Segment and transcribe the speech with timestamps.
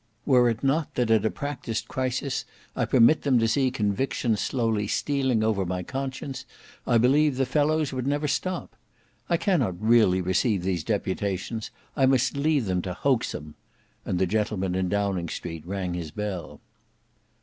[0.25, 2.43] Were it not that at a practised crisis,
[2.75, 6.43] I permit them to see conviction slowly stealing over my conscience,
[6.87, 8.75] I believe the fellows would never stop.
[9.29, 11.69] I cannot really receive these deputations.
[11.95, 13.53] I must leave them to Hoaxem,"
[14.03, 16.61] and the gentleman in Downing Street rang his bell.